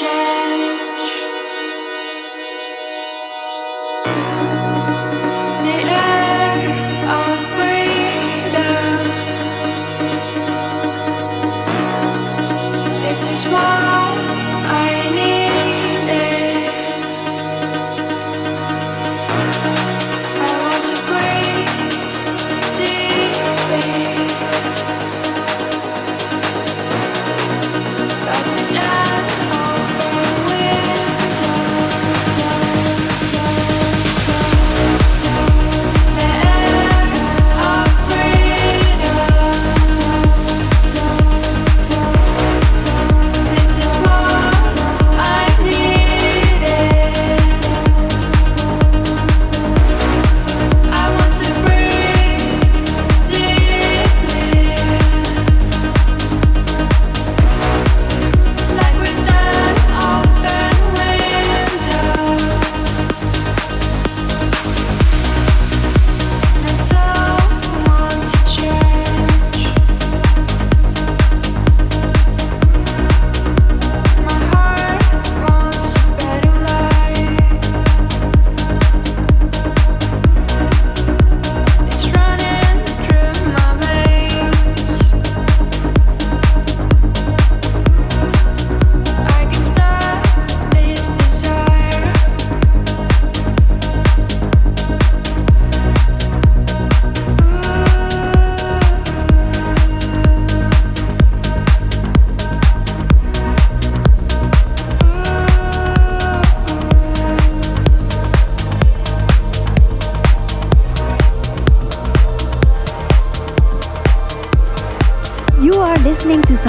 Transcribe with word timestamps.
share. 0.00 0.39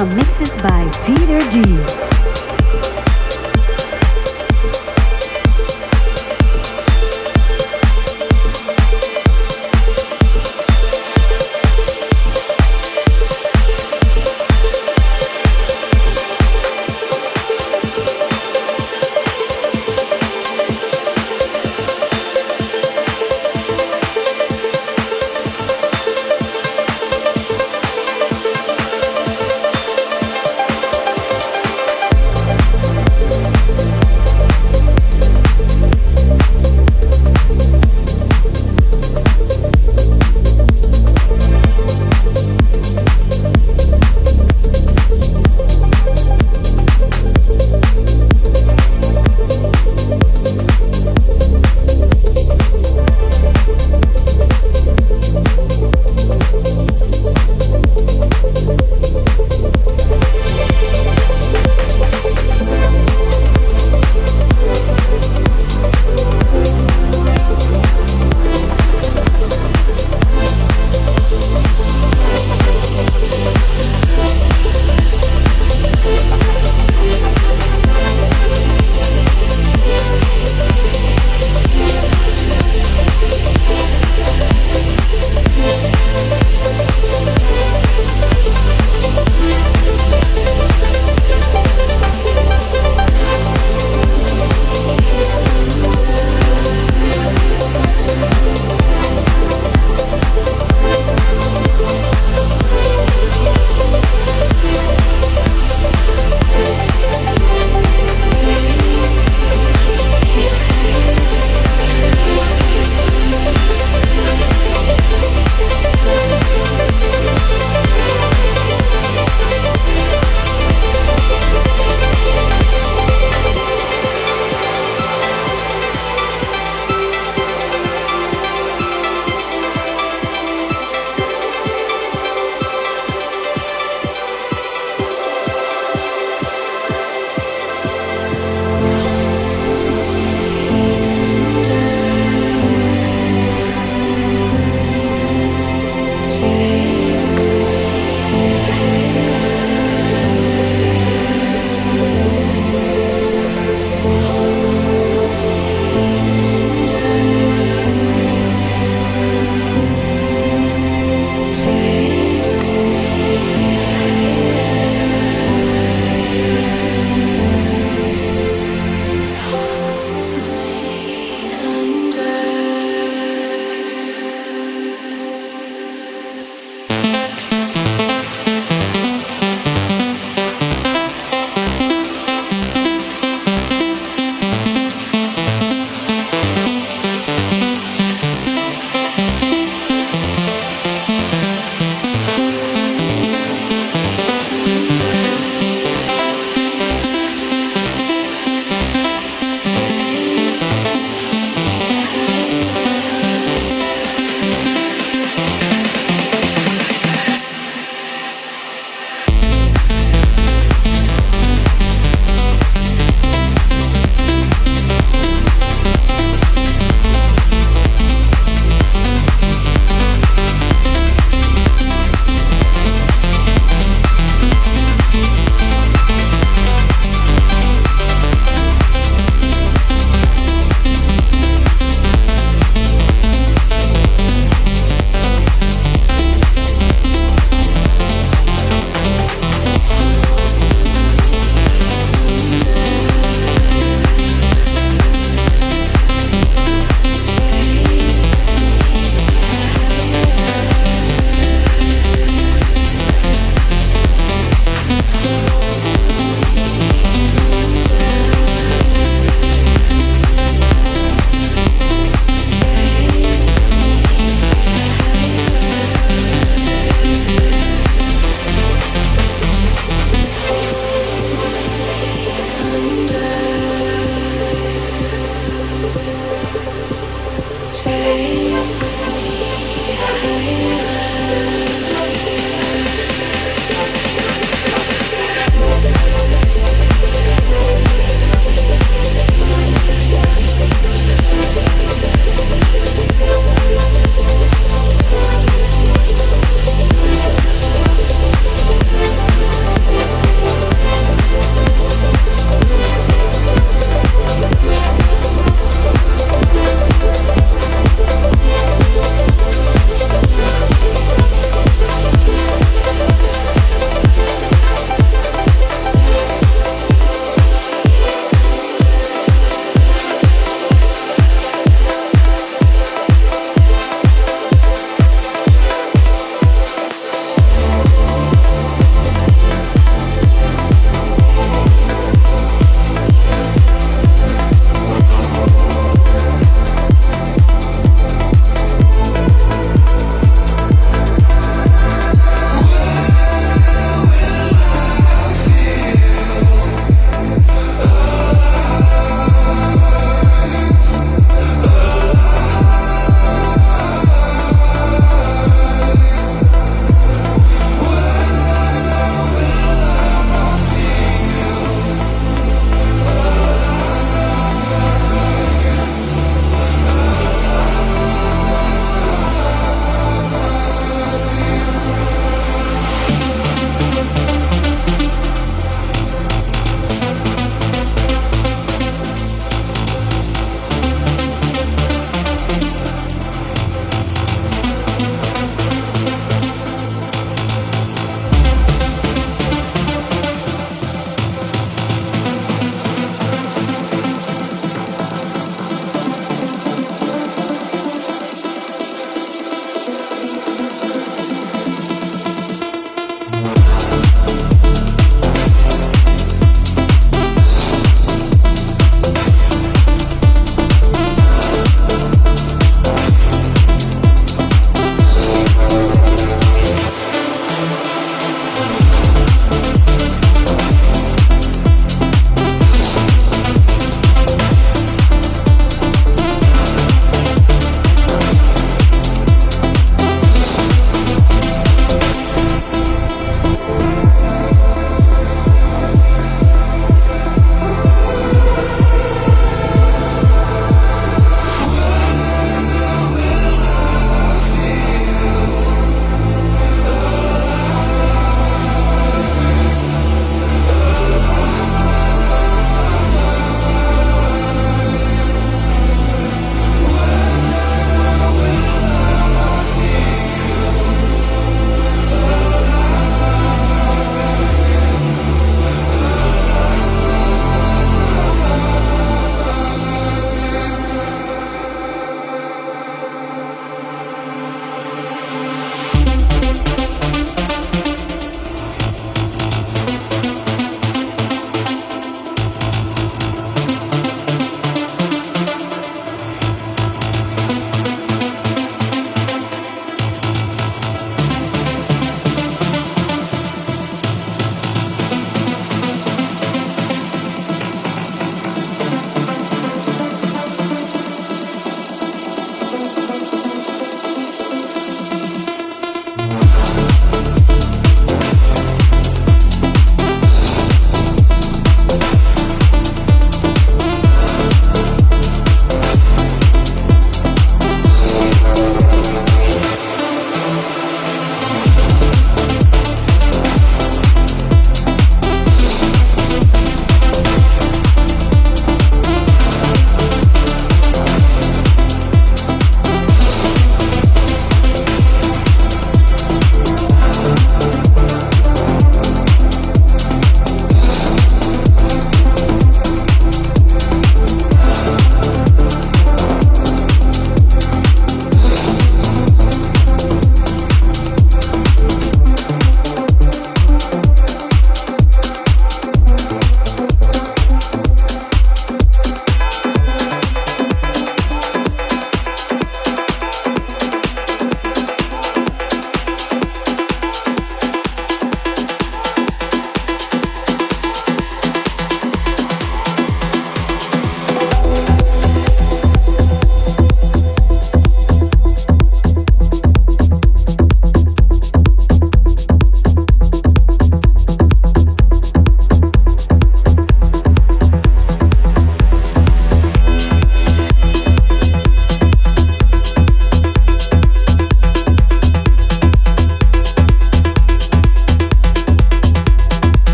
Awesome 0.00 0.16
mixes 0.16 0.56
by 0.62 0.90
Peter 1.04 1.38
D. 1.50 2.09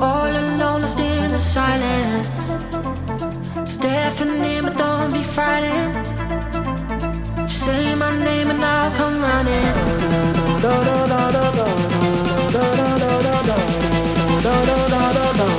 all 0.00 0.30
alone, 0.30 0.80
lost 0.80 0.98
in 1.00 1.30
the 1.30 1.38
silence. 1.38 2.28
It's 3.56 3.76
deafening, 3.76 4.62
but 4.62 4.76
don't 4.76 5.12
be 5.12 5.22
frightened. 5.22 5.94
Just 7.48 7.64
say 7.64 7.94
my 7.94 8.16
name 8.24 8.50
and 8.50 8.64
I'll 8.64 8.90
come 8.92 9.20
running. 9.20 9.74
Da 10.62 10.74
da 10.86 11.06
da 11.06 11.30
da 11.30 11.50
da 11.50 11.66
da 12.52 12.54
da 12.54 12.76
da 12.76 12.98
da 12.98 13.18
da 13.22 13.42
da 13.42 13.56
da 14.42 14.88
da 14.88 15.12
da 15.12 15.32
da 15.38 15.57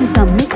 to 0.00 0.06
some 0.06 0.49